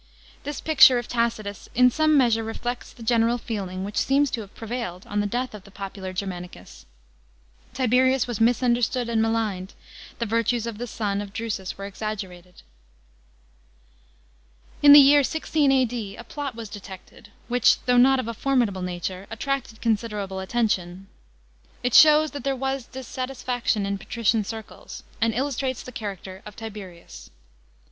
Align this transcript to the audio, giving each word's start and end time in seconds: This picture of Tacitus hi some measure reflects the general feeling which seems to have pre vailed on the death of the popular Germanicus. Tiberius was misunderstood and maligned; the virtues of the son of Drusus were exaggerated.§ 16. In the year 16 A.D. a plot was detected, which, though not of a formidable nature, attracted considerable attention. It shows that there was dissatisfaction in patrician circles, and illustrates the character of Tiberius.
This 0.41 0.59
picture 0.61 0.97
of 0.97 1.07
Tacitus 1.07 1.69
hi 1.77 1.89
some 1.89 2.17
measure 2.17 2.43
reflects 2.43 2.91
the 2.91 3.03
general 3.03 3.37
feeling 3.37 3.83
which 3.83 3.97
seems 3.99 4.31
to 4.31 4.41
have 4.41 4.55
pre 4.55 4.67
vailed 4.69 5.05
on 5.05 5.19
the 5.19 5.27
death 5.27 5.53
of 5.53 5.63
the 5.63 5.69
popular 5.69 6.11
Germanicus. 6.11 6.87
Tiberius 7.75 8.25
was 8.25 8.41
misunderstood 8.41 9.09
and 9.09 9.21
maligned; 9.21 9.75
the 10.17 10.25
virtues 10.25 10.65
of 10.65 10.79
the 10.79 10.87
son 10.87 11.21
of 11.21 11.33
Drusus 11.33 11.77
were 11.77 11.85
exaggerated.§ 11.85 12.55
16. 14.83 14.89
In 14.89 14.93
the 14.93 14.99
year 14.99 15.23
16 15.23 15.71
A.D. 15.71 16.15
a 16.15 16.23
plot 16.23 16.55
was 16.55 16.67
detected, 16.67 17.29
which, 17.47 17.79
though 17.83 17.95
not 17.97 18.19
of 18.19 18.27
a 18.27 18.33
formidable 18.33 18.81
nature, 18.81 19.27
attracted 19.29 19.81
considerable 19.81 20.39
attention. 20.39 21.09
It 21.83 21.93
shows 21.93 22.31
that 22.31 22.43
there 22.43 22.55
was 22.55 22.87
dissatisfaction 22.87 23.85
in 23.85 23.99
patrician 23.99 24.43
circles, 24.43 25.03
and 25.21 25.31
illustrates 25.35 25.83
the 25.83 25.91
character 25.91 26.41
of 26.43 26.55
Tiberius. 26.55 27.29